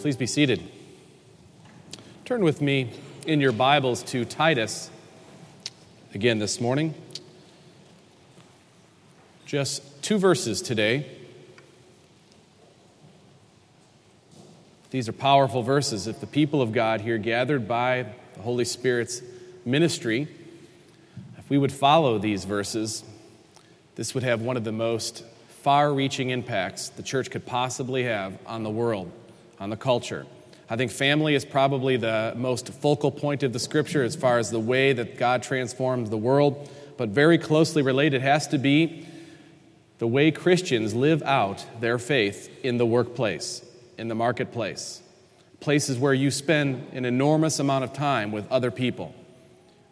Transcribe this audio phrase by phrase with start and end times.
[0.00, 0.62] Please be seated.
[2.24, 2.90] Turn with me
[3.26, 4.88] in your Bibles to Titus
[6.14, 6.94] again this morning.
[9.44, 11.04] Just two verses today.
[14.90, 16.06] These are powerful verses.
[16.06, 19.20] If the people of God here gathered by the Holy Spirit's
[19.66, 20.28] ministry,
[21.36, 23.04] if we would follow these verses,
[23.96, 25.24] this would have one of the most
[25.60, 29.12] far reaching impacts the church could possibly have on the world,
[29.60, 30.26] on the culture.
[30.68, 34.50] I think family is probably the most focal point of the scripture as far as
[34.50, 39.06] the way that God transforms the world, but very closely related has to be
[39.98, 43.64] the way Christians live out their faith in the workplace,
[43.98, 45.02] in the marketplace,
[45.60, 49.14] places where you spend an enormous amount of time with other people.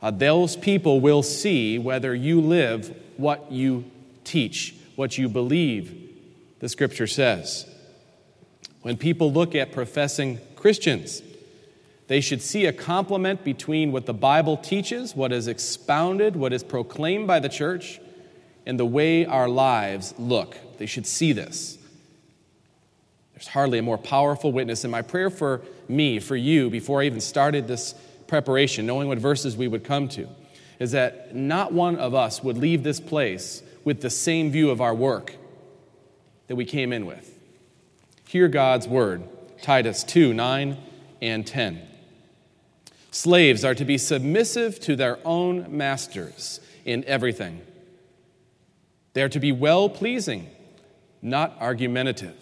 [0.01, 3.85] Uh, those people will see whether you live what you
[4.25, 6.11] teach what you believe,
[6.59, 7.68] the scripture says.
[8.83, 11.23] When people look at professing Christians,
[12.07, 16.63] they should see a complement between what the Bible teaches, what is expounded, what is
[16.65, 18.01] proclaimed by the church,
[18.65, 20.57] and the way our lives look.
[20.79, 21.79] They should see this.
[23.35, 24.85] There's hardly a more powerful witness.
[24.85, 27.95] And my prayer for me, for you, before I even started this
[28.27, 30.29] preparation, knowing what verses we would come to,
[30.79, 34.81] is that not one of us would leave this place with the same view of
[34.81, 35.35] our work
[36.47, 37.38] that we came in with.
[38.29, 39.23] Hear God's word,
[39.63, 40.77] Titus 2 9
[41.23, 41.81] and 10.
[43.11, 47.63] Slaves are to be submissive to their own masters in everything.
[49.15, 50.47] They are to be well pleasing,
[51.23, 52.37] not argumentative,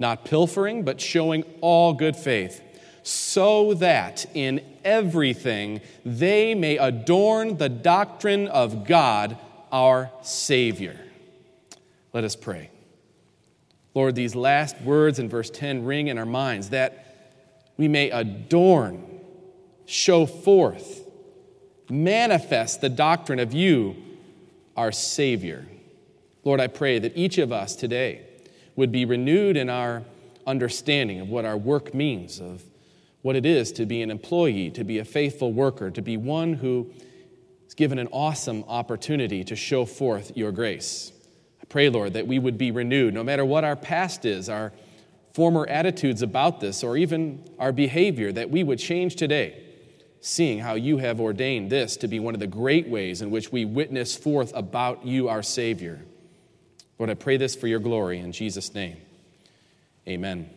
[0.00, 2.60] not pilfering, but showing all good faith,
[3.04, 9.38] so that in everything they may adorn the doctrine of God
[9.70, 10.98] our Savior.
[12.12, 12.70] Let us pray.
[13.94, 17.04] Lord, these last words in verse 10 ring in our minds that
[17.76, 19.20] we may adorn,
[19.86, 21.08] show forth,
[21.88, 23.96] manifest the doctrine of you,
[24.76, 25.66] our Savior.
[26.42, 28.22] Lord, I pray that each of us today
[28.76, 30.02] would be renewed in our
[30.46, 32.62] understanding of what our work means, of
[33.22, 36.54] what it is to be an employee, to be a faithful worker, to be one
[36.54, 36.90] who
[37.66, 41.12] is given an awesome opportunity to show forth your grace.
[41.74, 44.72] Pray, Lord, that we would be renewed, no matter what our past is, our
[45.32, 49.60] former attitudes about this, or even our behavior, that we would change today,
[50.20, 53.50] seeing how you have ordained this to be one of the great ways in which
[53.50, 56.00] we witness forth about you, our Savior.
[57.00, 58.98] Lord, I pray this for your glory in Jesus' name.
[60.06, 60.48] Amen.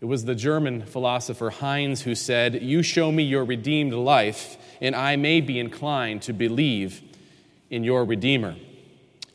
[0.00, 4.96] It was the German philosopher Heine who said, You show me your redeemed life, and
[4.96, 7.00] I may be inclined to believe
[7.70, 8.56] in your Redeemer.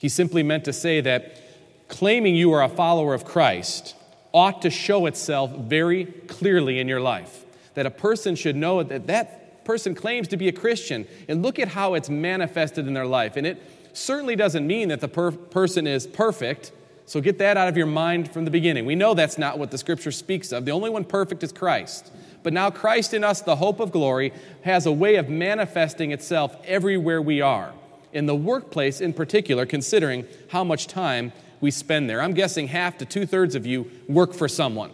[0.04, 1.40] He simply meant to say that
[1.88, 3.96] claiming you are a follower of Christ
[4.34, 7.46] ought to show itself very clearly in your life.
[7.76, 11.58] That a person should know that that person claims to be a Christian, and look
[11.58, 13.38] at how it's manifested in their life.
[13.38, 13.62] And it
[13.94, 16.74] certainly doesn't mean that the per- person is perfect
[17.06, 18.86] so get that out of your mind from the beginning.
[18.86, 20.66] We know that's not what the scripture speaks of.
[20.66, 22.12] The only one perfect is Christ.
[22.44, 26.56] But now, Christ in us, the hope of glory, has a way of manifesting itself
[26.66, 27.74] everywhere we are.
[28.14, 32.22] In the workplace, in particular, considering how much time we spend there.
[32.22, 34.92] I'm guessing half to two thirds of you work for someone.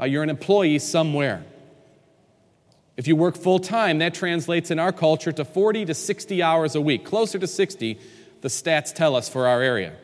[0.00, 1.44] Uh, you're an employee somewhere.
[2.96, 6.74] If you work full time, that translates in our culture to 40 to 60 hours
[6.74, 7.98] a week, closer to 60,
[8.40, 9.94] the stats tell us for our area.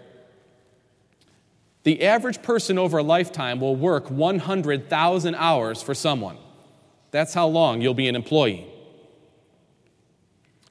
[1.85, 6.37] The average person over a lifetime will work 100,000 hours for someone.
[7.11, 8.67] That's how long you'll be an employee.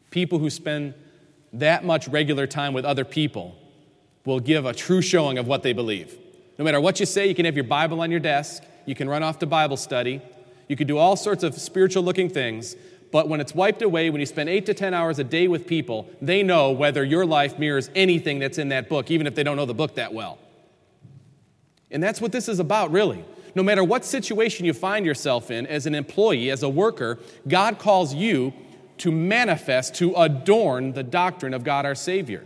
[0.09, 0.93] People who spend
[1.53, 3.55] that much regular time with other people
[4.25, 6.17] will give a true showing of what they believe.
[6.57, 9.09] No matter what you say, you can have your Bible on your desk, you can
[9.09, 10.21] run off to Bible study,
[10.67, 12.75] you can do all sorts of spiritual looking things,
[13.11, 15.67] but when it's wiped away, when you spend eight to 10 hours a day with
[15.67, 19.43] people, they know whether your life mirrors anything that's in that book, even if they
[19.43, 20.39] don't know the book that well.
[21.89, 23.25] And that's what this is about, really.
[23.53, 27.79] No matter what situation you find yourself in as an employee, as a worker, God
[27.79, 28.53] calls you
[29.01, 32.43] to manifest, to adorn the doctrine of God our Savior.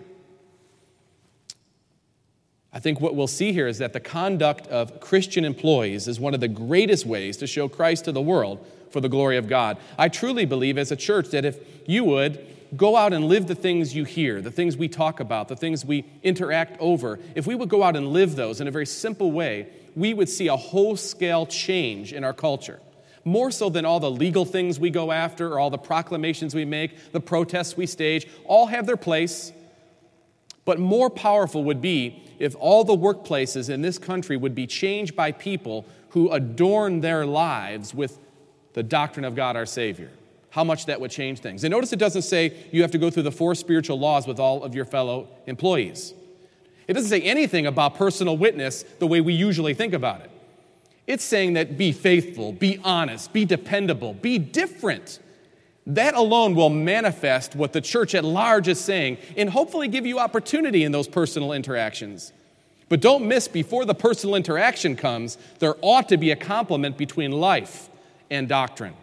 [2.71, 6.33] I think what we'll see here is that the conduct of Christian employees is one
[6.33, 9.77] of the greatest ways to show Christ to the world for the glory of God.
[9.97, 12.45] I truly believe as a church that if you would
[12.77, 15.83] go out and live the things you hear, the things we talk about, the things
[15.83, 19.33] we interact over, if we would go out and live those in a very simple
[19.33, 22.79] way, we would see a whole scale change in our culture.
[23.25, 26.63] More so than all the legal things we go after or all the proclamations we
[26.63, 29.51] make, the protests we stage, all have their place.
[30.63, 35.15] But more powerful would be if all the workplaces in this country would be changed
[35.15, 38.19] by people who adorn their lives with
[38.73, 40.11] the doctrine of God our Savior.
[40.51, 41.63] How much that would change things.
[41.63, 44.39] And notice it doesn't say you have to go through the four spiritual laws with
[44.39, 46.13] all of your fellow employees.
[46.87, 50.31] It doesn't say anything about personal witness the way we usually think about it.
[51.07, 55.19] It's saying that be faithful, be honest, be dependable, be different.
[55.87, 60.17] That alone will manifest what the church at large is saying and hopefully give you
[60.19, 62.33] opportunity in those personal interactions.
[62.89, 67.31] But don't miss, before the personal interaction comes, there ought to be a complement between
[67.31, 67.89] life
[68.29, 68.93] and doctrine.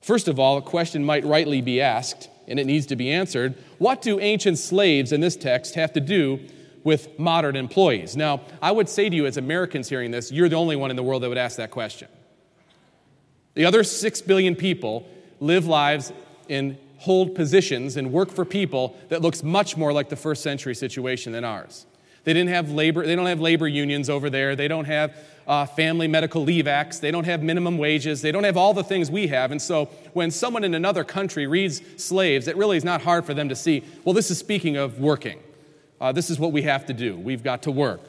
[0.00, 3.54] First of all, a question might rightly be asked, and it needs to be answered
[3.78, 6.40] what do ancient slaves in this text have to do
[6.84, 8.16] with modern employees?
[8.16, 10.96] Now, I would say to you, as Americans hearing this, you're the only one in
[10.96, 12.08] the world that would ask that question.
[13.54, 15.08] The other six billion people
[15.40, 16.12] live lives
[16.48, 20.74] and hold positions and work for people that looks much more like the first century
[20.74, 21.86] situation than ours.
[22.24, 24.56] They didn't have labor, they don't have labor unions over there.
[24.56, 25.14] They don't have
[25.46, 26.98] uh, family medical leave acts.
[26.98, 28.22] They don't have minimum wages.
[28.22, 29.50] They don't have all the things we have.
[29.50, 33.34] And so when someone in another country reads slaves, it really is not hard for
[33.34, 35.38] them to see, well, this is speaking of working.
[36.00, 37.16] Uh, this is what we have to do.
[37.16, 38.00] We've got to work.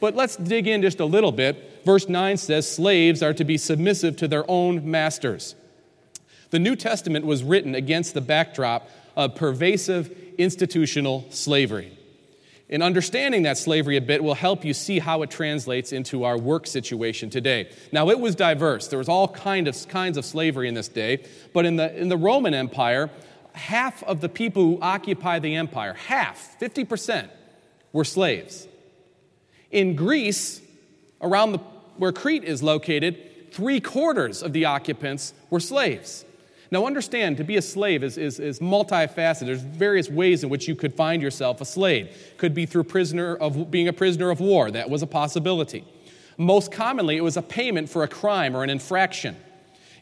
[0.00, 1.82] But let's dig in just a little bit.
[1.84, 5.54] Verse 9 says, Slaves are to be submissive to their own masters.
[6.50, 11.96] The New Testament was written against the backdrop of pervasive institutional slavery.
[12.68, 16.38] In understanding that slavery a bit will help you see how it translates into our
[16.38, 17.70] work situation today.
[17.92, 18.88] Now, it was diverse.
[18.88, 22.08] There was all kind of, kinds of slavery in this day, but in the, in
[22.08, 23.10] the Roman Empire,
[23.54, 27.28] half of the people who occupy the empire, half, 50%,
[27.92, 28.68] were slaves.
[29.70, 30.60] In Greece,
[31.20, 31.58] around the,
[31.96, 36.24] where Crete is located, three quarters of the occupants were slaves.
[36.70, 39.46] Now, understand, to be a slave is, is, is multifaceted.
[39.46, 42.34] There's various ways in which you could find yourself a slave.
[42.36, 44.70] Could be through prisoner of, being a prisoner of war.
[44.72, 45.84] That was a possibility.
[46.36, 49.36] Most commonly, it was a payment for a crime or an infraction.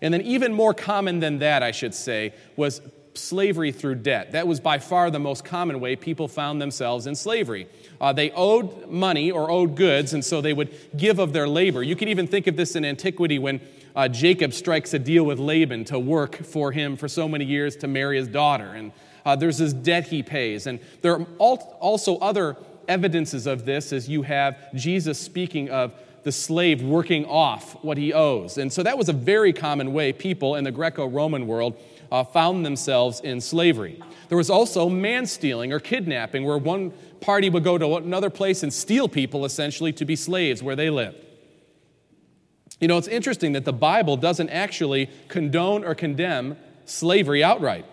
[0.00, 2.80] And then, even more common than that, I should say, was
[3.14, 4.32] slavery through debt.
[4.32, 7.68] That was by far the most common way people found themselves in slavery.
[8.00, 11.82] Uh, they owed money or owed goods, and so they would give of their labor.
[11.82, 13.60] You can even think of this in antiquity when
[13.94, 17.76] uh, Jacob strikes a deal with Laban to work for him for so many years
[17.76, 18.68] to marry his daughter.
[18.68, 18.92] And
[19.24, 20.66] uh, there's this debt he pays.
[20.66, 21.26] And there are
[21.78, 22.56] also other
[22.88, 25.94] evidences of this as you have Jesus speaking of
[26.24, 28.58] the slave working off what he owes.
[28.58, 31.76] And so that was a very common way people in the Greco Roman world
[32.12, 33.98] uh, found themselves in slavery.
[34.28, 36.92] There was also man stealing or kidnapping, where one
[37.22, 40.90] party would go to another place and steal people essentially to be slaves where they
[40.90, 41.16] lived.
[42.80, 47.86] You know, it's interesting that the Bible doesn't actually condone or condemn slavery outright.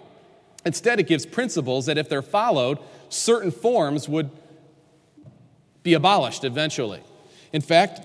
[0.65, 4.29] Instead, it gives principles that, if they're followed, certain forms would
[5.81, 7.01] be abolished eventually.
[7.53, 8.01] In fact,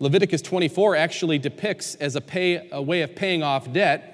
[0.00, 4.13] Leviticus 24 actually depicts as a, pay, a way of paying off debt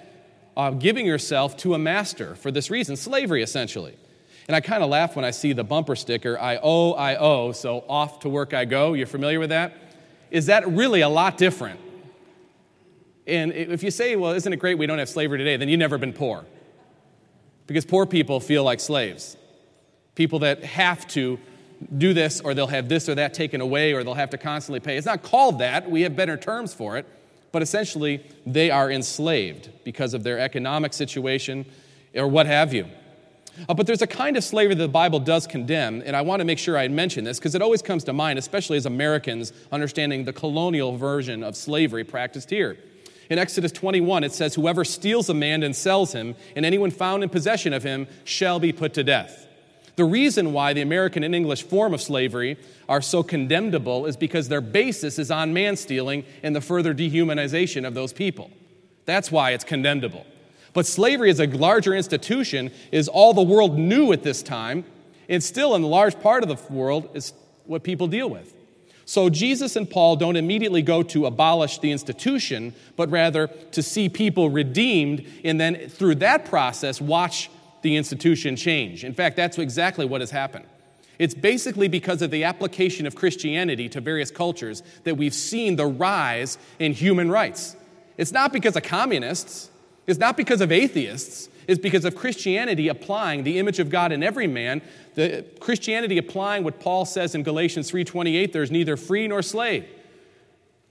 [0.60, 3.96] uh, giving yourself to a master for this reason slavery, essentially.
[4.46, 7.52] And I kind of laugh when I see the bumper sticker, I owe, I owe,
[7.52, 8.92] so off to work I go.
[8.92, 9.72] You're familiar with that?
[10.30, 11.80] Is that really a lot different?
[13.26, 15.78] And if you say, well, isn't it great we don't have slavery today, then you've
[15.78, 16.44] never been poor.
[17.66, 19.38] Because poor people feel like slaves.
[20.14, 21.38] People that have to
[21.96, 24.80] do this, or they'll have this or that taken away, or they'll have to constantly
[24.80, 24.98] pay.
[24.98, 25.90] It's not called that.
[25.90, 27.06] We have better terms for it
[27.52, 31.64] but essentially they are enslaved because of their economic situation
[32.14, 32.86] or what have you.
[33.68, 36.40] Uh, but there's a kind of slavery that the Bible does condemn, and I want
[36.40, 39.52] to make sure I mention this because it always comes to mind, especially as Americans
[39.70, 42.78] understanding the colonial version of slavery practiced here.
[43.28, 47.22] In Exodus 21, it says, Whoever steals a man and sells him, and anyone found
[47.22, 49.46] in possession of him, shall be put to death.
[50.00, 52.56] The reason why the American and English form of slavery
[52.88, 57.86] are so condemnable is because their basis is on man stealing and the further dehumanization
[57.86, 58.50] of those people.
[59.04, 60.24] That's why it's condemnable.
[60.72, 64.86] But slavery as a larger institution is all the world knew at this time,
[65.28, 67.34] and still in a large part of the world is
[67.66, 68.54] what people deal with.
[69.04, 74.08] So Jesus and Paul don't immediately go to abolish the institution, but rather to see
[74.08, 77.50] people redeemed, and then through that process, watch
[77.82, 79.04] the institution change.
[79.04, 80.66] In fact, that's exactly what has happened.
[81.18, 85.86] It's basically because of the application of Christianity to various cultures that we've seen the
[85.86, 87.76] rise in human rights.
[88.16, 89.70] It's not because of communists,
[90.06, 94.22] it's not because of atheists, it's because of Christianity applying the image of God in
[94.22, 94.80] every man,
[95.14, 99.84] the Christianity applying what Paul says in Galatians 3:28, there's neither free nor slave.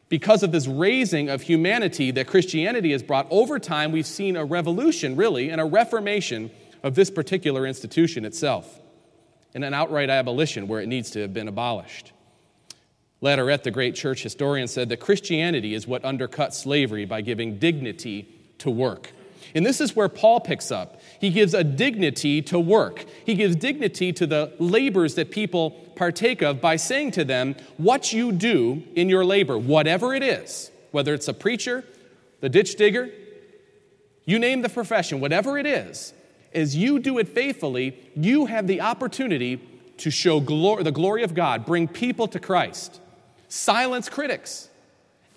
[0.10, 4.46] Because of this raising of humanity that Christianity has brought over time, we've seen a
[4.46, 6.50] revolution, really, and a reformation
[6.84, 8.80] of this particular institution itself.
[9.56, 12.12] and an outright abolition where it needs to have been abolished.
[13.22, 18.30] Latourette, the great church historian, said that Christianity is what undercut slavery by giving dignity
[18.60, 19.12] to work.
[19.56, 21.02] And this is where Paul picks up.
[21.20, 23.06] He gives a dignity to work.
[23.26, 28.14] He gives dignity to the labors that people partake of by saying to them, What
[28.14, 31.84] you do in your labor, whatever it is, whether it's a preacher,
[32.42, 33.10] the ditch digger,
[34.26, 36.14] you name the profession, whatever it is,
[36.54, 39.62] as you do it faithfully, you have the opportunity
[39.98, 43.02] to show glory, the glory of God, bring people to Christ,
[43.48, 44.70] silence critics.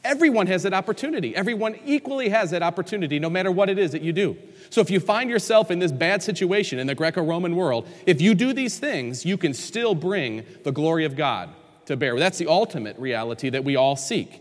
[0.05, 1.35] Everyone has that opportunity.
[1.37, 4.37] Everyone equally has that opportunity, no matter what it is that you do.
[4.71, 8.21] So if you find yourself in this bad situation in the Greco Roman world, if
[8.21, 11.51] you do these things, you can still bring the glory of God
[11.87, 12.19] to bear.
[12.19, 14.41] That's the ultimate reality that we all seek.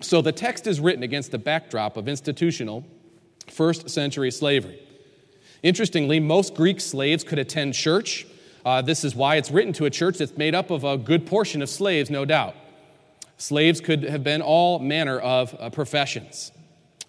[0.00, 2.84] So the text is written against the backdrop of institutional
[3.48, 4.80] first century slavery.
[5.62, 8.26] Interestingly, most Greek slaves could attend church.
[8.64, 11.26] Uh, this is why it's written to a church that's made up of a good
[11.26, 12.54] portion of slaves, no doubt.
[13.36, 16.52] Slaves could have been all manner of uh, professions,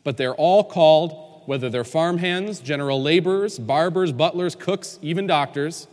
[0.03, 5.87] but they're all called, whether they're farmhands, general laborers, barbers, butlers, cooks, even doctors,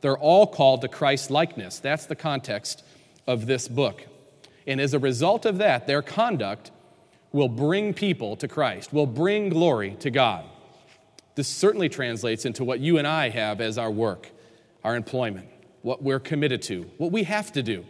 [0.00, 1.78] they're all called to Christ likeness.
[1.78, 2.84] That's the context
[3.26, 4.06] of this book.
[4.66, 6.70] And as a result of that, their conduct
[7.32, 10.44] will bring people to Christ, will bring glory to God.
[11.34, 14.30] This certainly translates into what you and I have as our work,
[14.84, 15.48] our employment,
[15.82, 17.84] what we're committed to, what we have to do.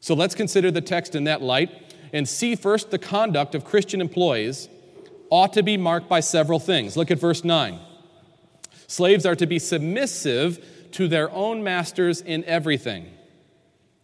[0.00, 4.00] So let's consider the text in that light and see first the conduct of Christian
[4.00, 4.68] employees
[5.30, 6.96] ought to be marked by several things.
[6.96, 7.80] Look at verse 9.
[8.86, 13.10] Slaves are to be submissive to their own masters in everything.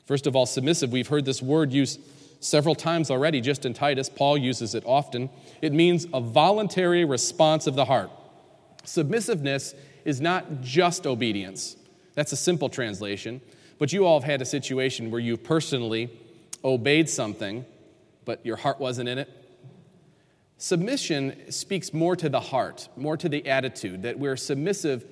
[0.06, 2.00] First of all, submissive, we've heard this word used
[2.40, 4.08] several times already, just in Titus.
[4.08, 5.30] Paul uses it often.
[5.60, 8.10] It means a voluntary response of the heart.
[8.84, 9.74] Submissiveness
[10.04, 11.76] is not just obedience,
[12.14, 13.40] that's a simple translation.
[13.78, 16.08] But you all have had a situation where you've personally
[16.62, 17.64] obeyed something,
[18.24, 19.28] but your heart wasn't in it.
[20.56, 25.04] Submission speaks more to the heart, more to the attitude, that we're submissive,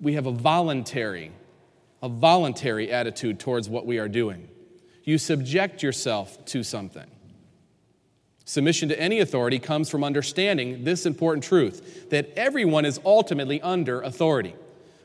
[0.00, 1.30] we have a voluntary,
[2.02, 4.48] a voluntary attitude towards what we are doing.
[5.04, 7.08] You subject yourself to something.
[8.48, 14.00] Submission to any authority comes from understanding this important truth that everyone is ultimately under
[14.00, 14.54] authority.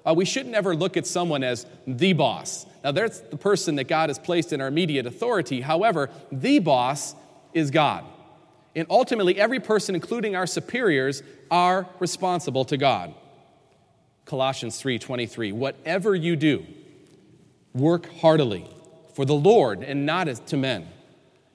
[0.06, 2.66] Uh, we should never look at someone as the boss.
[2.86, 5.60] Now, that's the person that God has placed in our immediate authority.
[5.60, 7.16] However, the boss
[7.54, 8.06] is God.
[8.78, 11.22] And ultimately, every person, including our superiors,
[11.52, 13.14] are responsible to God.
[14.24, 16.66] Colossians 3:23 Whatever you do,
[17.74, 18.70] work heartily
[19.14, 20.88] for the Lord and not as to men,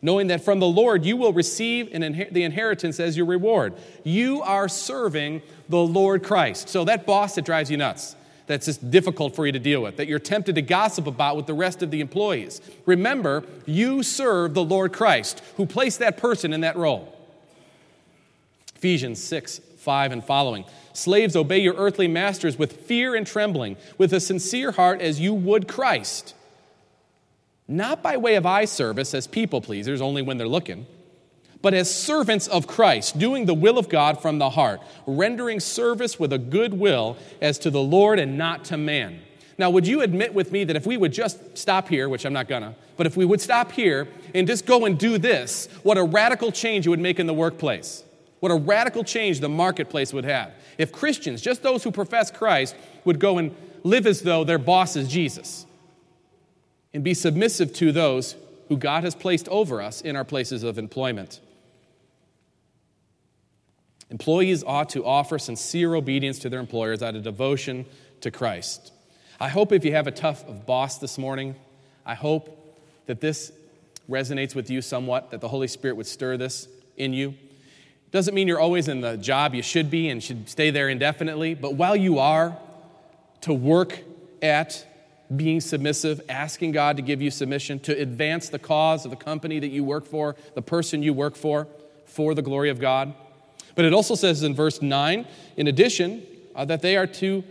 [0.01, 3.75] knowing that from the Lord you will receive inher- the inheritance as your reward.
[4.05, 6.69] You are serving the Lord Christ.
[6.69, 8.15] So that boss that drives you nuts,
[8.47, 11.47] that's just difficult for you to deal with, that you're tempted to gossip about with
[11.47, 12.61] the rest of the employees.
[12.87, 17.15] Remember, you serve the Lord Christ, who placed that person in that role.
[18.77, 20.65] Ephesians 6, 5 and following.
[20.93, 25.35] Slaves, obey your earthly masters with fear and trembling, with a sincere heart as you
[25.35, 26.35] would Christ.
[27.69, 30.87] Not by way of eye service as people pleasers, only when they're looking
[31.61, 36.19] but as servants of Christ, doing the will of God from the heart, rendering service
[36.19, 39.21] with a good will as to the Lord and not to man.
[39.59, 42.33] Now, would you admit with me that if we would just stop here, which I'm
[42.33, 45.99] not gonna, but if we would stop here and just go and do this, what
[45.99, 48.05] a radical change it would make in the workplace?
[48.39, 50.53] What a radical change the marketplace would have.
[50.79, 54.95] If Christians, just those who profess Christ, would go and live as though their boss
[54.95, 55.67] is Jesus
[56.93, 58.37] and be submissive to those
[58.69, 61.41] who God has placed over us in our places of employment.
[64.11, 67.85] Employees ought to offer sincere obedience to their employers out of devotion
[68.23, 68.93] to Christ.
[69.39, 71.55] I hope if you have a tough boss this morning,
[72.07, 72.77] I hope
[73.07, 73.53] that this
[74.09, 77.35] resonates with you somewhat, that the Holy Spirit would stir this in you.
[78.11, 81.55] Doesn't mean you're always in the job you should be and should stay there indefinitely,
[81.55, 82.57] but while you are,
[83.43, 84.01] to work
[84.43, 84.87] at
[85.35, 89.59] being submissive, asking God to give you submission, to advance the cause of the company
[89.59, 91.69] that you work for, the person you work for,
[92.07, 93.15] for the glory of God.
[93.75, 97.45] But it also says in verse 9, in addition, uh, that they are to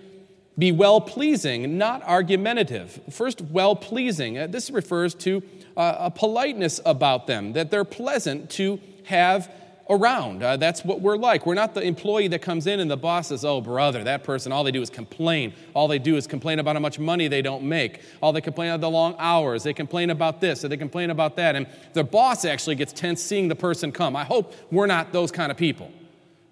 [0.57, 2.99] be well pleasing, not argumentative.
[3.11, 4.37] First, well pleasing.
[4.37, 5.43] Uh, this refers to
[5.77, 9.51] uh, a politeness about them, that they're pleasant to have
[9.89, 10.43] around.
[10.43, 11.45] Uh, that's what we're like.
[11.45, 14.51] We're not the employee that comes in and the boss says, oh, brother, that person,
[14.51, 15.53] all they do is complain.
[15.73, 18.01] All they do is complain about how much money they don't make.
[18.21, 19.63] All they complain about the long hours.
[19.63, 21.55] They complain about this or they complain about that.
[21.55, 24.15] And the boss actually gets tense seeing the person come.
[24.15, 25.91] I hope we're not those kind of people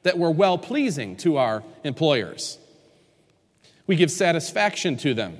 [0.03, 2.59] that were well pleasing to our employers.
[3.87, 5.37] We give satisfaction to them,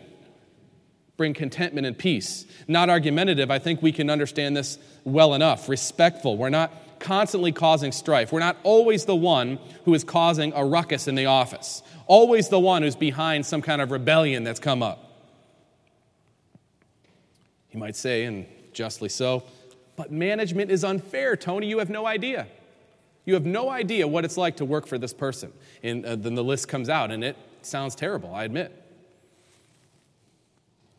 [1.18, 2.46] bring contentment and peace.
[2.68, 5.70] Not argumentative, I think we can understand this well enough.
[5.70, 6.38] Respectful.
[6.38, 6.74] We're not
[7.06, 8.32] constantly causing strife.
[8.32, 12.60] We're not always the one who is causing a ruckus in the office, always the
[12.60, 15.04] one who's behind some kind of rebellion that's come up.
[17.72, 19.44] You might say, and justly so,
[19.96, 21.68] but management is unfair, Tony.
[21.68, 22.48] You have no idea.
[23.24, 25.54] You have no idea what it's like to work for this person.
[25.84, 28.72] And uh, then the list comes out, and it sounds terrible, I admit.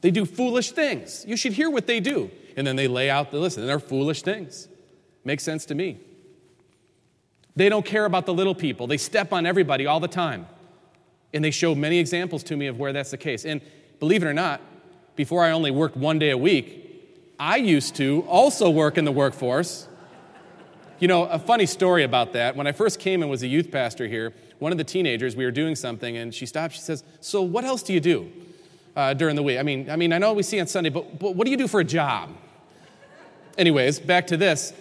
[0.02, 1.24] They do foolish things.
[1.26, 2.30] You should hear what they do.
[2.56, 4.68] And then they lay out the list, and they're foolish things.
[5.26, 5.98] Makes sense to me.
[7.56, 8.86] They don't care about the little people.
[8.86, 10.46] They step on everybody all the time.
[11.34, 13.44] And they show many examples to me of where that's the case.
[13.44, 13.60] And
[13.98, 14.60] believe it or not,
[15.16, 19.10] before I only worked one day a week, I used to also work in the
[19.10, 19.88] workforce.
[21.00, 22.54] You know, a funny story about that.
[22.54, 25.44] When I first came and was a youth pastor here, one of the teenagers, we
[25.44, 26.74] were doing something, and she stopped.
[26.74, 28.30] She says, So, what else do you do
[28.94, 29.58] uh, during the week?
[29.58, 31.56] I mean, I mean, I know we see on Sunday, but, but what do you
[31.56, 32.30] do for a job?
[33.58, 34.72] Anyways, back to this.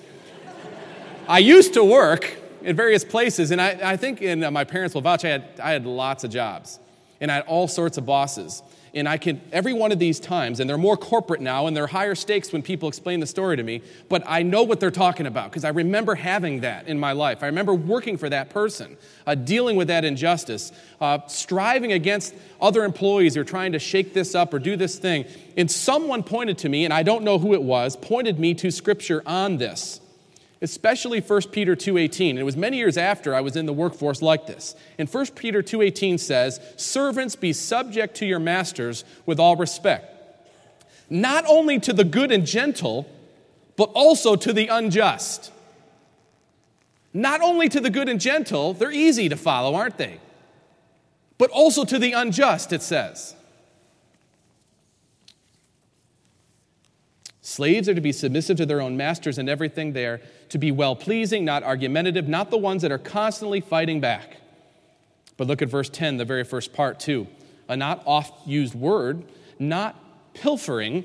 [1.27, 4.93] I used to work in various places, and I, I think in uh, my parents
[4.93, 6.79] will vouch, I had, I had lots of jobs,
[7.19, 8.61] and I had all sorts of bosses.
[8.93, 11.87] And I can, every one of these times, and they're more corporate now and they're
[11.87, 15.25] higher stakes when people explain the story to me, but I know what they're talking
[15.25, 17.43] about because I remember having that in my life.
[17.43, 18.95] I remember working for that person,
[19.27, 24.13] uh, dealing with that injustice, uh, striving against other employees who are trying to shake
[24.13, 25.25] this up or do this thing.
[25.57, 28.71] And someone pointed to me, and I don't know who it was, pointed me to
[28.71, 29.99] scripture on this
[30.65, 32.39] especially 1 Peter 2:18.
[32.39, 34.75] It was many years after I was in the workforce like this.
[34.97, 40.11] And 1 Peter 2:18 says, "Servants be subject to your masters with all respect,
[41.07, 43.05] not only to the good and gentle,
[43.77, 45.51] but also to the unjust."
[47.13, 50.19] Not only to the good and gentle, they're easy to follow, aren't they?
[51.37, 53.35] But also to the unjust, it says.
[57.41, 59.93] Slaves are to be submissive to their own masters in everything.
[59.93, 60.19] They are
[60.49, 64.37] to be well pleasing, not argumentative, not the ones that are constantly fighting back.
[65.37, 67.27] But look at verse 10, the very first part, too.
[67.67, 69.23] A not oft used word,
[69.59, 69.95] not
[70.33, 71.03] pilfering,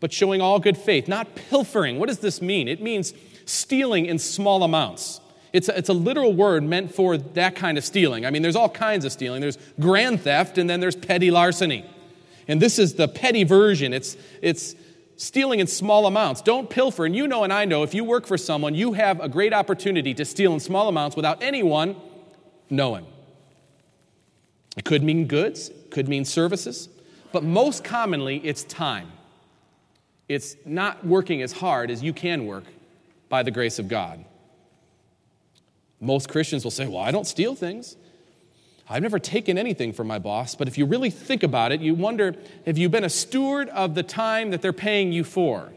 [0.00, 1.08] but showing all good faith.
[1.08, 1.98] Not pilfering.
[1.98, 2.68] What does this mean?
[2.68, 3.12] It means
[3.44, 5.20] stealing in small amounts.
[5.52, 8.26] It's a, it's a literal word meant for that kind of stealing.
[8.26, 9.40] I mean, there's all kinds of stealing.
[9.40, 11.84] There's grand theft, and then there's petty larceny.
[12.46, 13.92] And this is the petty version.
[13.92, 14.74] It's, it's
[15.18, 16.40] stealing in small amounts.
[16.40, 17.04] Don't pilfer.
[17.04, 19.52] And you know, and I know, if you work for someone, you have a great
[19.52, 21.96] opportunity to steal in small amounts without anyone
[22.70, 23.04] knowing.
[24.76, 26.88] It could mean goods, could mean services,
[27.32, 29.10] but most commonly, it's time.
[30.28, 32.64] It's not working as hard as you can work
[33.28, 34.24] by the grace of God.
[36.00, 37.96] Most Christians will say, Well, I don't steal things.
[38.90, 41.94] I've never taken anything from my boss, but if you really think about it, you
[41.94, 45.72] wonder have you been a steward of the time that they're paying you for?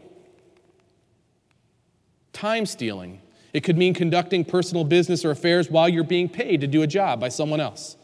[2.32, 3.20] Time stealing.
[3.52, 6.86] It could mean conducting personal business or affairs while you're being paid to do a
[6.86, 7.96] job by someone else.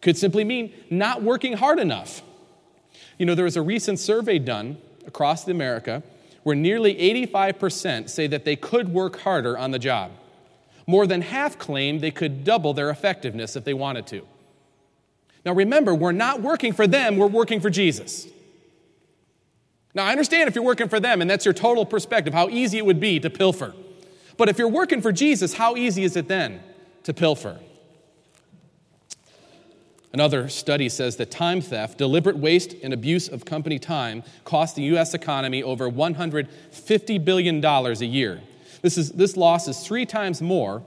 [0.00, 2.22] Could simply mean not working hard enough.
[3.18, 6.02] You know, there was a recent survey done across America
[6.42, 6.94] where nearly
[7.26, 10.12] 85% say that they could work harder on the job.
[10.86, 14.26] More than half claim they could double their effectiveness if they wanted to.
[15.44, 18.26] Now remember, we're not working for them, we're working for Jesus.
[19.94, 22.78] Now I understand if you're working for them and that's your total perspective, how easy
[22.78, 23.74] it would be to pilfer.
[24.36, 26.60] But if you're working for Jesus, how easy is it then
[27.04, 27.58] to pilfer?
[30.12, 34.82] Another study says that time theft, deliberate waste, and abuse of company time cost the
[34.82, 35.12] U.S.
[35.12, 38.40] economy over $150 billion a year.
[38.80, 40.82] This, is, this loss is three times more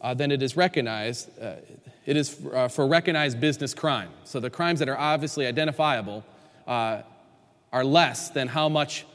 [0.00, 1.54] uh, than it is recognized uh,
[2.06, 4.10] it is for, uh, for recognized business crime.
[4.24, 6.24] So the crimes that are obviously identifiable
[6.66, 7.02] uh,
[7.72, 9.06] are less than how much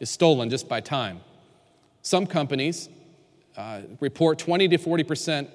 [0.00, 1.20] is stolen just by time.
[2.02, 2.88] Some companies
[3.56, 5.50] uh, report 20 to 40 percent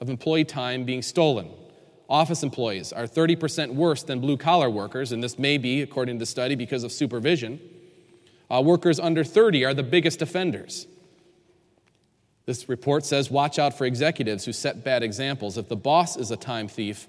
[0.00, 1.48] of employee time being stolen.
[2.08, 6.16] Office employees are 30 percent worse than blue collar workers, and this may be, according
[6.16, 7.58] to the study, because of supervision.
[8.48, 10.86] Uh, workers under 30 are the biggest offenders.
[12.46, 15.58] This report says watch out for executives who set bad examples.
[15.58, 17.08] If the boss is a time thief,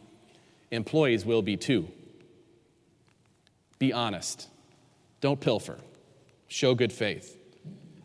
[0.71, 1.88] employees will be too.
[3.80, 4.50] Be honest.
[5.21, 5.78] Don't pilfer.
[6.47, 7.38] Show good faith.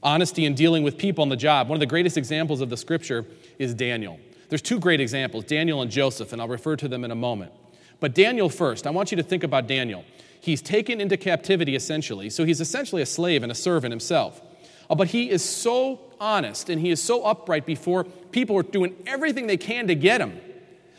[0.03, 1.68] Honesty in dealing with people on the job.
[1.68, 3.25] One of the greatest examples of the scripture
[3.59, 4.18] is Daniel.
[4.49, 7.53] There's two great examples, Daniel and Joseph, and I'll refer to them in a moment.
[8.01, 10.05] But Daniel first, I want you to think about Daniel.
[10.40, 14.42] He's taken into captivity essentially, so he's essentially a slave and a servant himself.
[14.88, 18.95] Uh, but he is so honest and he is so upright before people are doing
[19.07, 20.40] everything they can to get him.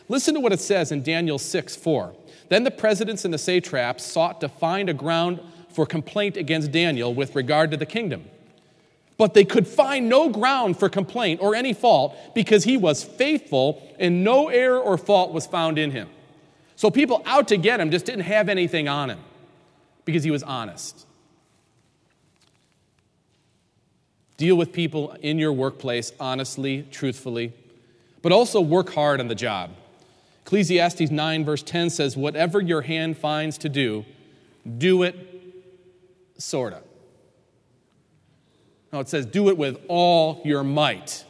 [0.10, 2.14] Listen to what it says in Daniel 6 4.
[2.50, 7.14] Then the presidents and the satraps sought to find a ground for complaint against Daniel
[7.14, 8.26] with regard to the kingdom.
[9.18, 13.82] But they could find no ground for complaint or any fault because he was faithful
[14.00, 16.10] and no error or fault was found in him.
[16.76, 19.20] So people out to get him just didn't have anything on him
[20.06, 21.06] because he was honest.
[24.38, 27.54] Deal with people in your workplace honestly, truthfully,
[28.22, 29.72] but also work hard on the job.
[30.46, 34.06] Ecclesiastes 9, verse 10 says, Whatever your hand finds to do,
[34.78, 35.16] do it
[36.38, 36.82] sorta.
[38.92, 41.26] No, it says, Do it with all your might.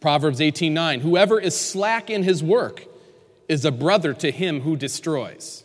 [0.00, 2.84] Proverbs 18, 9, Whoever is slack in his work
[3.48, 5.64] is a brother to him who destroys.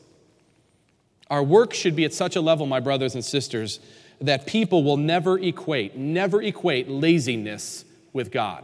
[1.29, 3.79] Our work should be at such a level, my brothers and sisters,
[4.21, 8.63] that people will never equate, never equate laziness with God.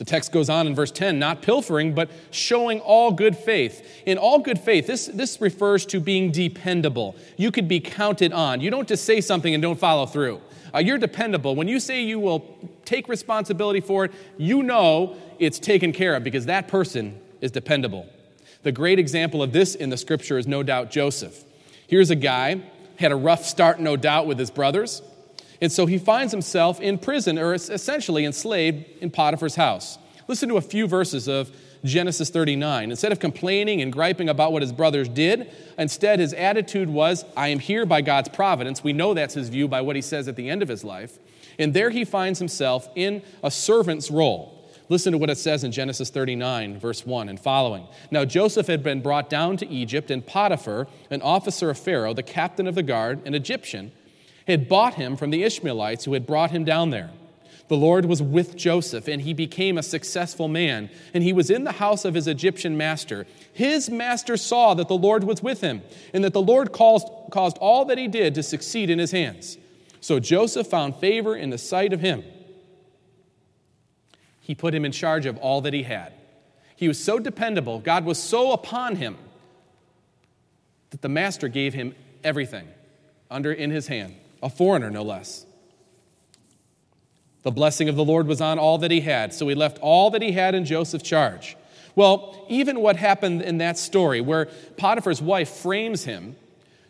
[0.00, 3.86] The text goes on in verse 10 not pilfering, but showing all good faith.
[4.06, 7.16] In all good faith, this, this refers to being dependable.
[7.36, 8.62] You could be counted on.
[8.62, 10.40] You don't just say something and don't follow through.
[10.74, 11.54] Uh, you're dependable.
[11.54, 16.24] When you say you will take responsibility for it, you know it's taken care of
[16.24, 18.08] because that person is dependable.
[18.62, 21.44] The great example of this in the scripture is no doubt Joseph.
[21.86, 22.62] Here's a guy,
[23.00, 25.02] had a rough start, no doubt, with his brothers.
[25.60, 29.98] And so he finds himself in prison, or essentially enslaved in Potiphar's house.
[30.28, 31.50] Listen to a few verses of
[31.82, 32.90] Genesis 39.
[32.90, 37.48] Instead of complaining and griping about what his brothers did, instead his attitude was, I
[37.48, 38.84] am here by God's providence.
[38.84, 41.18] We know that's his view by what he says at the end of his life.
[41.58, 44.59] And there he finds himself in a servant's role.
[44.90, 47.86] Listen to what it says in Genesis 39, verse 1 and following.
[48.10, 52.24] Now Joseph had been brought down to Egypt, and Potiphar, an officer of Pharaoh, the
[52.24, 53.92] captain of the guard, an Egyptian,
[54.48, 57.10] had bought him from the Ishmaelites who had brought him down there.
[57.68, 61.62] The Lord was with Joseph, and he became a successful man, and he was in
[61.62, 63.28] the house of his Egyptian master.
[63.52, 67.58] His master saw that the Lord was with him, and that the Lord caused, caused
[67.58, 69.56] all that he did to succeed in his hands.
[70.00, 72.24] So Joseph found favor in the sight of him.
[74.50, 76.12] He put him in charge of all that he had.
[76.74, 79.16] He was so dependable, God was so upon him,
[80.90, 82.66] that the master gave him everything
[83.30, 85.46] under in his hand a foreigner no less.
[87.44, 90.10] The blessing of the Lord was on all that he had, so he left all
[90.10, 91.56] that he had in Joseph's charge.
[91.94, 96.34] Well, even what happened in that story, where Potiphar's wife frames him,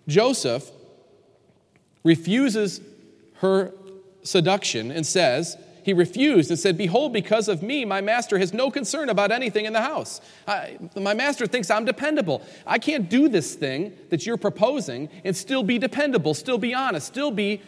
[0.08, 0.70] Joseph
[2.04, 2.80] refuses
[3.34, 3.74] her
[4.22, 8.70] seduction and says, he refused and said, Behold, because of me, my master has no
[8.70, 10.20] concern about anything in the house.
[10.46, 12.42] I, my master thinks I'm dependable.
[12.66, 17.06] I can't do this thing that you're proposing and still be dependable, still be honest,
[17.06, 17.62] still be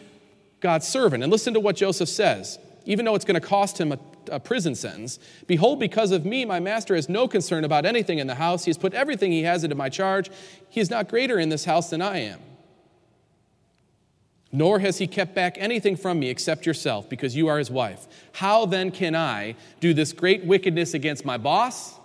[0.59, 1.23] God's servant.
[1.23, 2.59] And listen to what Joseph says.
[2.85, 3.99] Even though it's going to cost him a,
[4.29, 8.27] a prison sentence, behold, because of me, my master has no concern about anything in
[8.27, 8.65] the house.
[8.65, 10.29] He has put everything he has into my charge.
[10.69, 12.39] He is not greater in this house than I am
[14.53, 18.07] nor has he kept back anything from me except yourself, because you are his wife.
[18.33, 21.99] How then can I do this great wickedness against my boss?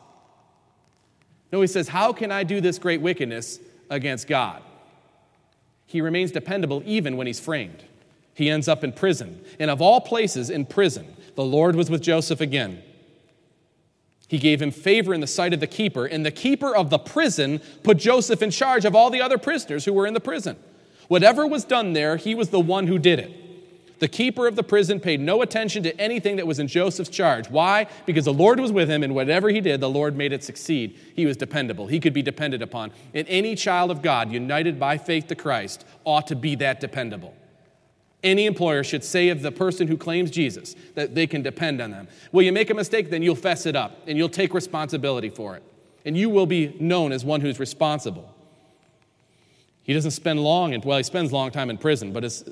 [1.53, 4.63] No, he says, How can I do this great wickedness against God?
[5.85, 7.85] He remains dependable even when he's framed.
[8.33, 9.45] He ends up in prison.
[9.59, 12.83] And of all places, in prison, the Lord was with Joseph again.
[14.27, 16.99] He gave him favor in the sight of the keeper, and the keeper of the
[16.99, 20.57] prison put Joseph in charge of all the other prisoners who were in the prison.
[21.09, 23.99] Whatever was done there, he was the one who did it.
[23.99, 27.51] The keeper of the prison paid no attention to anything that was in Joseph's charge.
[27.51, 27.89] Why?
[28.07, 30.97] Because the Lord was with him, and whatever he did, the Lord made it succeed.
[31.17, 32.93] He was dependable, he could be depended upon.
[33.13, 37.35] And any child of God, united by faith to Christ, ought to be that dependable.
[38.23, 41.93] Any employer should say of the person who claims Jesus that they can depend on
[41.93, 42.09] them.
[42.33, 43.11] Will you make a mistake?
[43.11, 45.63] Then you'll fess it up and you'll take responsibility for it.
[46.05, 48.35] And you will be known as one who's responsible.
[49.89, 52.45] He doesn't spend long, in, well, he spends a long time in prison, but his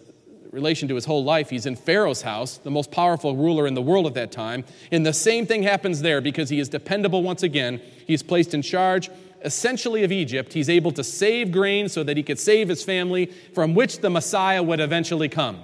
[0.52, 3.82] relation to his whole life, he's in Pharaoh's house, the most powerful ruler in the
[3.82, 4.64] world at that time.
[4.90, 7.82] And the same thing happens there because he is dependable once again.
[8.06, 9.10] He's placed in charge
[9.44, 10.54] essentially of Egypt.
[10.54, 14.08] He's able to save grain so that he could save his family, from which the
[14.08, 15.62] Messiah would eventually come.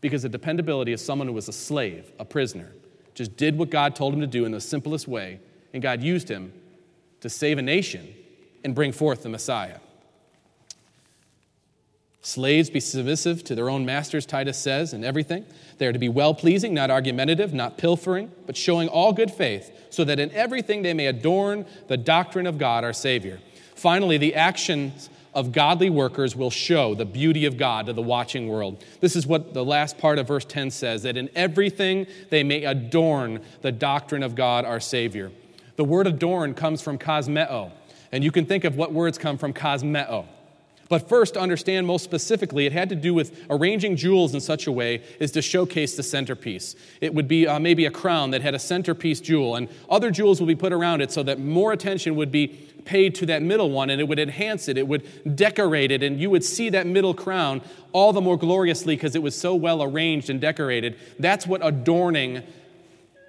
[0.00, 2.72] Because the dependability of someone who was a slave, a prisoner,
[3.14, 5.38] just did what God told him to do in the simplest way,
[5.72, 6.52] and God used him
[7.20, 8.12] to save a nation
[8.64, 9.78] and bring forth the Messiah.
[12.24, 15.44] Slaves, be submissive to their own masters, Titus says, in everything.
[15.78, 19.72] They are to be well pleasing, not argumentative, not pilfering, but showing all good faith,
[19.90, 23.40] so that in everything they may adorn the doctrine of God our Savior.
[23.74, 28.46] Finally, the actions of godly workers will show the beauty of God to the watching
[28.46, 28.84] world.
[29.00, 32.64] This is what the last part of verse 10 says that in everything they may
[32.64, 35.32] adorn the doctrine of God our Savior.
[35.74, 37.72] The word adorn comes from cosmeo,
[38.12, 40.26] and you can think of what words come from cosmeo.
[40.92, 44.66] But first, to understand most specifically, it had to do with arranging jewels in such
[44.66, 46.76] a way as to showcase the centerpiece.
[47.00, 50.38] It would be uh, maybe a crown that had a centerpiece jewel, and other jewels
[50.38, 52.48] would be put around it so that more attention would be
[52.84, 56.20] paid to that middle one, and it would enhance it, it would decorate it, and
[56.20, 59.82] you would see that middle crown all the more gloriously because it was so well
[59.82, 60.98] arranged and decorated.
[61.18, 62.42] That's what adorning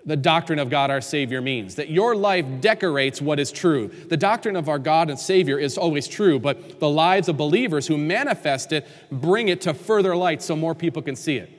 [0.05, 3.87] the doctrine of God our Savior means that your life decorates what is true.
[3.87, 7.87] The doctrine of our God and Savior is always true, but the lives of believers
[7.87, 11.49] who manifest it bring it to further light so more people can see it.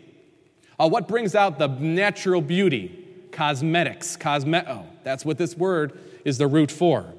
[0.79, 3.01] Uh, what brings out the natural beauty?
[3.33, 4.87] Cosmetics, cosmeo.
[5.05, 7.15] That's what this word is the root for.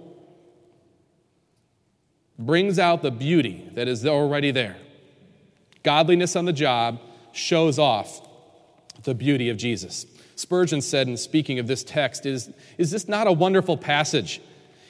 [2.38, 4.77] Brings out the beauty that is already there.
[5.83, 6.99] Godliness on the job
[7.31, 8.21] shows off
[9.03, 10.05] the beauty of Jesus.
[10.35, 14.41] Spurgeon said in speaking of this text, is, is this not a wonderful passage?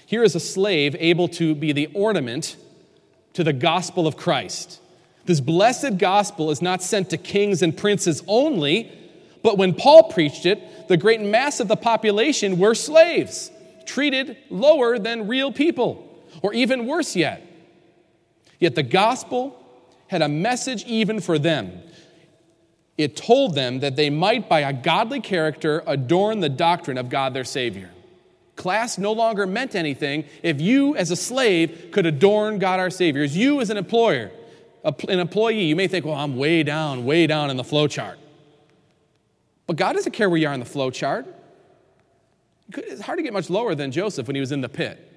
[0.06, 2.58] Here is a slave able to be the ornament
[3.34, 4.82] to the gospel of Christ.
[5.26, 8.92] This blessed gospel is not sent to kings and princes only,
[9.44, 13.52] but when Paul preached it, the great mass of the population were slaves,
[13.86, 16.08] treated lower than real people,
[16.42, 17.42] or even worse yet.
[18.60, 19.62] Yet the gospel
[20.08, 21.82] had a message even for them
[22.98, 27.34] it told them that they might, by a godly character, adorn the doctrine of God
[27.34, 27.92] their Savior.
[28.56, 33.22] Class no longer meant anything if you, as a slave, could adorn God our Savior.
[33.22, 34.32] As you, as an employer,
[34.84, 38.18] an employee, you may think, well, I'm way down, way down in the flow chart.
[39.68, 41.26] But God doesn't care where you are in the flow chart.
[42.78, 45.12] It's hard to get much lower than Joseph when he was in the pit.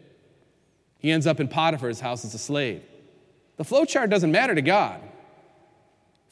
[0.99, 2.83] He ends up in Potiphar's house as a slave.
[3.57, 5.01] The flow chart doesn't matter to God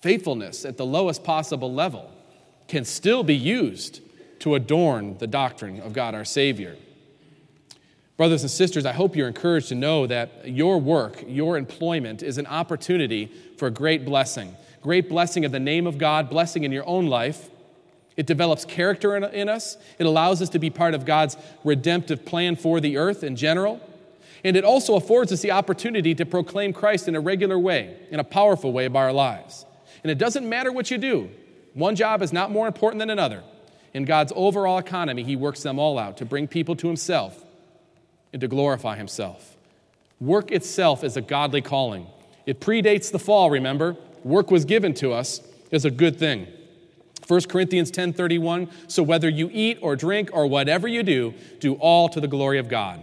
[0.01, 2.11] faithfulness at the lowest possible level
[2.69, 4.01] can still be used
[4.41, 6.77] to adorn the doctrine of God our Savior.
[8.17, 12.39] Brothers and sisters, I hope you're encouraged to know that your work, your employment, is
[12.39, 14.57] an opportunity for great blessing.
[14.81, 17.51] Great blessing of the name of God, blessing in your own life.
[18.17, 19.77] It develops character in, in us.
[19.99, 23.81] It allows us to be part of God's redemptive plan for the earth in general.
[24.45, 28.21] And it also affords us the opportunity to proclaim Christ in a regular way, in
[28.21, 29.67] a powerful way by our lives.
[30.07, 31.31] And it doesn't matter what you do,
[31.75, 33.43] one job is not more important than another.
[33.93, 37.45] In God's overall economy, He works them all out to bring people to Himself
[38.33, 39.57] and to glorify Himself.
[40.21, 42.07] Work itself is a godly calling.
[42.47, 43.97] It predates the fall, remember?
[44.23, 45.41] Work was given to us
[45.73, 46.47] as a good thing.
[47.27, 52.09] 1 Corinthians 10:31 So whether you eat or drink or whatever you do do all
[52.11, 53.01] to the glory of God.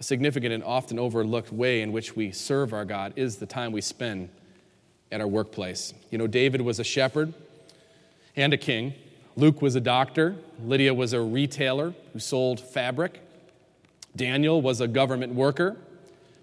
[0.00, 3.72] A significant and often overlooked way in which we serve our God is the time
[3.72, 4.28] we spend
[5.10, 5.92] at our workplace.
[6.10, 7.34] You know, David was a shepherd
[8.36, 8.94] and a king.
[9.36, 10.36] Luke was a doctor.
[10.64, 13.20] Lydia was a retailer who sold fabric.
[14.14, 15.76] Daniel was a government worker.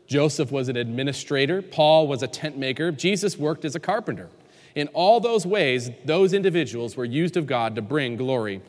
[0.08, 1.62] Joseph was an administrator.
[1.62, 2.92] Paul was a tent maker.
[2.92, 4.30] Jesus worked as a carpenter.
[4.76, 8.62] In all those ways, those individuals were used of God to bring glory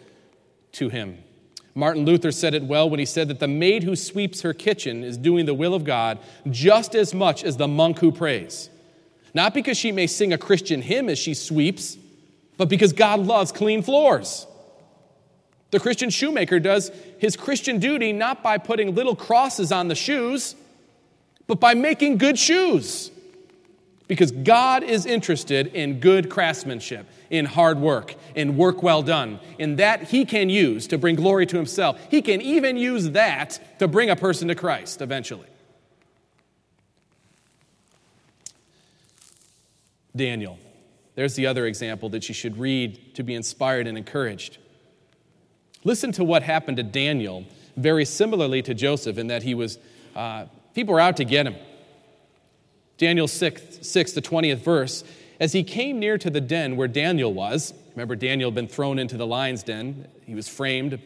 [0.72, 1.18] to him.
[1.76, 5.04] Martin Luther said it well when he said that the maid who sweeps her kitchen
[5.04, 6.18] is doing the will of God
[6.50, 8.70] just as much as the monk who prays.
[9.34, 11.98] Not because she may sing a Christian hymn as she sweeps,
[12.56, 14.46] but because God loves clean floors.
[15.70, 20.56] The Christian shoemaker does his Christian duty not by putting little crosses on the shoes,
[21.46, 23.10] but by making good shoes.
[24.08, 29.76] Because God is interested in good craftsmanship, in hard work, in work well done, in
[29.76, 32.00] that He can use to bring glory to Himself.
[32.10, 35.46] He can even use that to bring a person to Christ eventually.
[40.16, 40.58] Daniel.
[41.14, 44.58] There's the other example that you should read to be inspired and encouraged.
[45.84, 47.44] Listen to what happened to Daniel,
[47.76, 49.78] very similarly to Joseph, in that he was,
[50.14, 51.54] uh, people were out to get him.
[52.98, 55.04] Daniel 6, 6, the 20th verse,
[55.38, 58.98] as he came near to the den where Daniel was, remember Daniel had been thrown
[58.98, 60.98] into the lion's den, he was framed.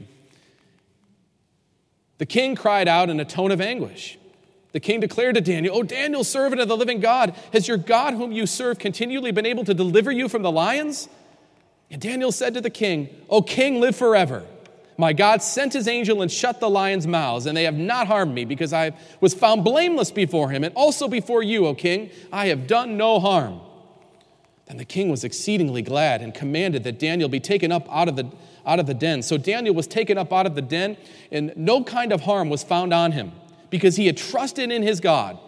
[2.18, 4.18] The king cried out in a tone of anguish.
[4.72, 8.14] The king declared to Daniel, O Daniel, servant of the living God, has your God,
[8.14, 11.08] whom you serve, continually been able to deliver you from the lions?
[11.90, 14.44] And Daniel said to the king, O king, live forever.
[14.96, 18.34] My God sent his angel and shut the lions' mouths, and they have not harmed
[18.34, 22.10] me, because I was found blameless before him, and also before you, O king.
[22.32, 23.60] I have done no harm.
[24.70, 28.14] Then the king was exceedingly glad and commanded that Daniel be taken up out of
[28.14, 28.30] the,
[28.64, 29.20] out of the den.
[29.20, 30.96] So Daniel was taken up out of the den,
[31.32, 33.32] and no kind of harm was found on him,
[33.70, 35.40] because he had trusted in his God.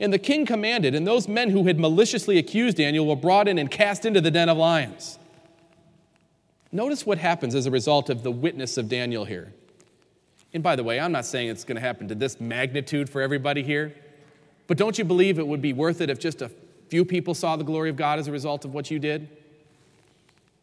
[0.00, 3.58] And the king commanded, and those men who had maliciously accused Daniel were brought in
[3.58, 5.20] and cast into the den of lions.
[6.72, 9.52] Notice what happens as a result of the witness of Daniel here.
[10.52, 13.22] And by the way, I'm not saying it's going to happen to this magnitude for
[13.22, 13.94] everybody here,
[14.66, 16.50] but don't you believe it would be worth it if just a
[16.94, 19.26] few people saw the glory of God as a result of what you did?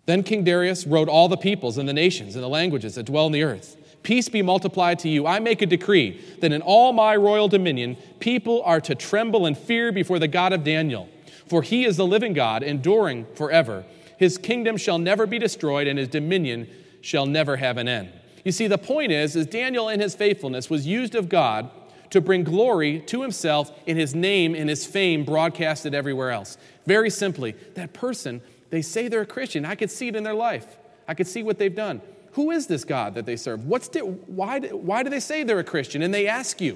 [0.05, 3.25] Then King Darius wrote all the peoples and the nations and the languages that dwell
[3.25, 3.75] in the earth.
[4.01, 5.27] Peace be multiplied to you.
[5.27, 9.57] I make a decree that in all my royal dominion, people are to tremble and
[9.57, 11.09] fear before the God of Daniel.
[11.47, 13.83] For he is the living God, enduring forever.
[14.15, 16.69] His kingdom shall never be destroyed, and his dominion
[17.01, 18.09] shall never have an end.
[18.45, 21.69] You see, the point is, is Daniel in his faithfulness was used of God
[22.11, 26.57] to bring glory to himself in his name and his fame broadcasted everywhere else.
[26.85, 29.65] Very simply, that person, they say they're a Christian.
[29.65, 30.77] I could see it in their life.
[31.07, 32.01] I could see what they've done.
[32.33, 33.65] Who is this God that they serve?
[33.65, 36.01] What's di- why, why do they say they're a Christian?
[36.01, 36.73] And they ask you.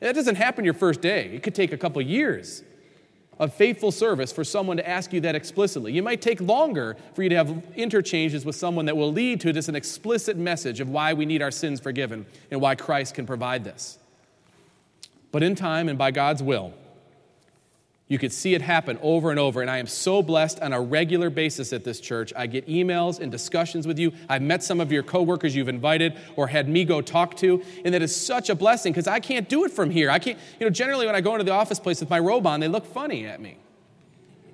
[0.00, 1.26] And that doesn't happen your first day.
[1.26, 2.64] It could take a couple years
[3.38, 5.92] of faithful service for someone to ask you that explicitly.
[5.92, 9.52] You might take longer for you to have interchanges with someone that will lead to
[9.52, 13.26] just an explicit message of why we need our sins forgiven and why Christ can
[13.26, 13.98] provide this.
[15.32, 16.74] But in time and by God's will,
[18.10, 19.62] you could see it happen over and over.
[19.62, 22.32] And I am so blessed on a regular basis at this church.
[22.36, 24.12] I get emails and discussions with you.
[24.28, 27.62] I've met some of your coworkers you've invited or had me go talk to.
[27.84, 30.10] And that is such a blessing because I can't do it from here.
[30.10, 32.48] I can't, you know, generally when I go into the office place with my robe
[32.48, 33.58] on, they look funny at me.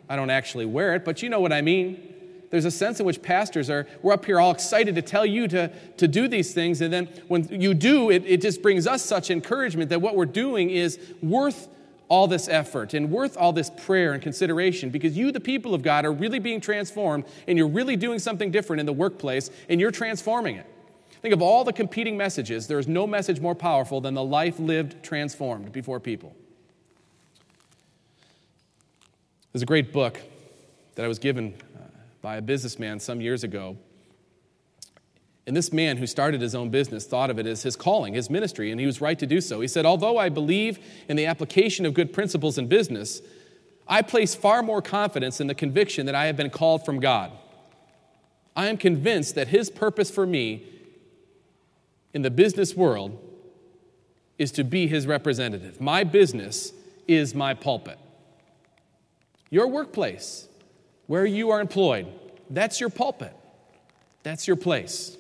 [0.07, 2.15] I don't actually wear it, but you know what I mean.
[2.51, 5.49] There's a sense in which pastors are, we're up here all excited to tell you
[5.49, 6.81] to, to do these things.
[6.81, 10.27] And then when you do, it, it just brings us such encouragement that what we're
[10.27, 11.69] doing is worth
[12.09, 15.83] all this effort and worth all this prayer and consideration because you, the people of
[15.83, 19.81] God, are really being transformed and you're really doing something different in the workplace and
[19.81, 20.67] you're transforming it.
[21.23, 22.69] Think of all the competing messages.
[22.69, 26.37] There is no message more powerful than the life lived transformed before people.
[29.53, 30.21] There's a great book
[30.95, 31.55] that I was given
[32.27, 33.77] by a businessman some years ago
[35.47, 38.29] and this man who started his own business thought of it as his calling, his
[38.29, 39.61] ministry, and he was right to do so.
[39.61, 43.23] He said, Although I believe in the application of good principles in business,
[43.87, 47.31] I place far more confidence in the conviction that I have been called from God.
[48.57, 50.67] I am convinced that his purpose for me
[52.13, 53.17] in the business world
[54.37, 55.81] is to be his representative.
[55.81, 56.73] My business
[57.07, 58.01] is my pulpit.
[59.49, 60.49] Your workplace,
[61.07, 62.07] where you are employed,
[62.51, 63.35] that's your pulpit.
[64.23, 65.17] That's your place.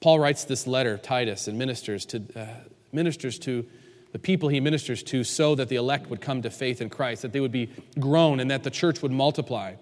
[0.00, 2.46] Paul writes this letter, Titus, and ministers to, uh,
[2.92, 3.64] ministers to
[4.12, 7.22] the people he ministers to so that the elect would come to faith in Christ,
[7.22, 9.74] that they would be grown, and that the church would multiply.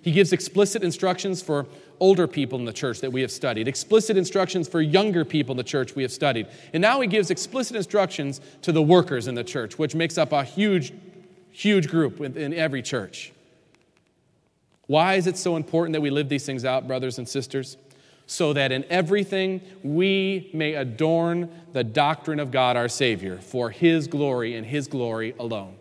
[0.00, 1.66] He gives explicit instructions for
[1.98, 5.56] older people in the church that we have studied, explicit instructions for younger people in
[5.56, 6.46] the church we have studied.
[6.72, 10.32] And now he gives explicit instructions to the workers in the church, which makes up
[10.32, 10.92] a huge,
[11.54, 13.32] huge group in every church.
[14.86, 17.76] Why is it so important that we live these things out, brothers and sisters?
[18.26, 24.06] so that in everything we may adorn the doctrine of God our Savior for His
[24.06, 25.76] glory and His glory alone.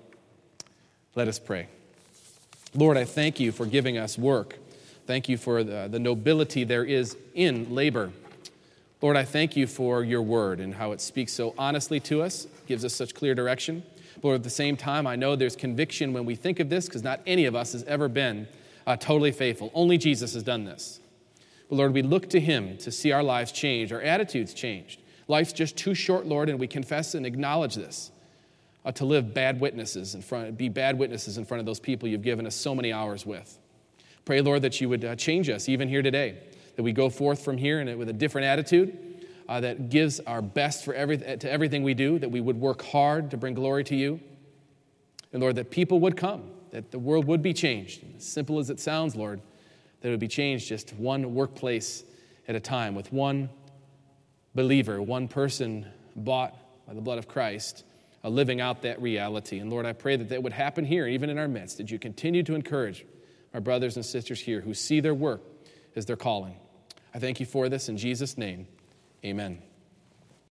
[1.15, 1.67] Let us pray.
[2.75, 4.57] Lord, I thank you for giving us work.
[5.05, 8.11] Thank you for the, the nobility there is in labor.
[9.01, 12.47] Lord, I thank you for your word and how it speaks so honestly to us,
[12.67, 13.83] gives us such clear direction.
[14.23, 17.03] Lord, at the same time, I know there's conviction when we think of this because
[17.03, 18.47] not any of us has ever been
[18.87, 19.69] uh, totally faithful.
[19.73, 21.01] Only Jesus has done this.
[21.69, 25.01] But Lord, we look to Him to see our lives change, our attitudes changed.
[25.27, 28.11] Life's just too short, Lord, and we confess and acknowledge this.
[28.85, 32.09] Uh, to live bad witnesses in front, be bad witnesses in front of those people
[32.09, 33.57] you've given us so many hours with.
[34.25, 36.37] Pray, Lord, that you would uh, change us even here today,
[36.75, 39.12] that we go forth from here and with a different attitude
[39.49, 42.81] uh, that gives our best for every, to everything we do, that we would work
[42.83, 44.19] hard to bring glory to you.
[45.31, 48.03] And Lord, that people would come, that the world would be changed.
[48.17, 49.41] As simple as it sounds, Lord,
[50.01, 52.03] that it would be changed just one workplace
[52.47, 53.49] at a time with one
[54.55, 56.55] believer, one person bought
[56.87, 57.83] by the blood of Christ,
[58.23, 59.59] uh, living out that reality.
[59.59, 61.99] And Lord, I pray that that would happen here, even in our midst, that you
[61.99, 63.05] continue to encourage
[63.53, 65.41] our brothers and sisters here who see their work
[65.95, 66.55] as their calling.
[67.13, 68.67] I thank you for this in Jesus' name.
[69.25, 69.72] Amen.